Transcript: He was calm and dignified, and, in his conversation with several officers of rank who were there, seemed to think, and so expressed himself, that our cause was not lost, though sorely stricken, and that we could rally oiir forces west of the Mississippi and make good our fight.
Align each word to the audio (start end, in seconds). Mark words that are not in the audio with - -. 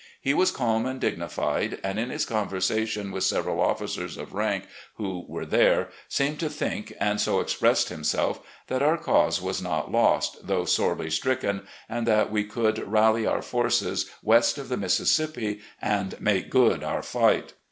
He 0.19 0.33
was 0.33 0.49
calm 0.49 0.87
and 0.87 0.99
dignified, 0.99 1.79
and, 1.83 1.99
in 1.99 2.09
his 2.09 2.25
conversation 2.25 3.11
with 3.11 3.23
several 3.23 3.61
officers 3.61 4.17
of 4.17 4.33
rank 4.33 4.63
who 4.95 5.25
were 5.29 5.45
there, 5.45 5.89
seemed 6.09 6.39
to 6.39 6.49
think, 6.49 6.91
and 6.99 7.21
so 7.21 7.39
expressed 7.39 7.89
himself, 7.89 8.39
that 8.65 8.81
our 8.81 8.97
cause 8.97 9.43
was 9.43 9.61
not 9.61 9.91
lost, 9.91 10.47
though 10.47 10.65
sorely 10.65 11.11
stricken, 11.11 11.67
and 11.87 12.07
that 12.07 12.31
we 12.31 12.43
could 12.43 12.79
rally 12.91 13.25
oiir 13.25 13.43
forces 13.43 14.09
west 14.23 14.57
of 14.57 14.69
the 14.69 14.75
Mississippi 14.77 15.61
and 15.79 16.19
make 16.19 16.49
good 16.49 16.83
our 16.83 17.03
fight. 17.03 17.53